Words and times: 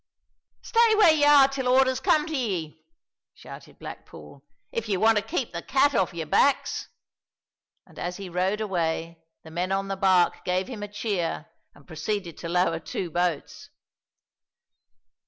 "Stay 0.63 0.95
where 0.95 1.13
ye 1.13 1.23
are 1.25 1.47
till 1.47 1.67
orders 1.67 1.99
come 1.99 2.25
to 2.25 2.35
ye," 2.35 2.83
shouted 3.35 3.77
Black 3.77 4.03
Paul, 4.07 4.43
"if 4.71 4.89
ye 4.89 4.97
want 4.97 5.19
to 5.19 5.23
keep 5.23 5.53
the 5.53 5.61
cat 5.61 5.93
off 5.93 6.11
your 6.11 6.25
backs!" 6.25 6.87
And 7.85 7.99
as 7.99 8.17
he 8.17 8.27
rowed 8.27 8.61
away 8.61 9.21
the 9.43 9.51
men 9.51 9.71
on 9.71 9.89
the 9.89 9.95
bark 9.95 10.43
gave 10.43 10.67
him 10.67 10.81
a 10.81 10.87
cheer 10.87 11.45
and 11.75 11.85
proceeded 11.85 12.35
to 12.39 12.49
lower 12.49 12.79
two 12.79 13.11
boats. 13.11 13.69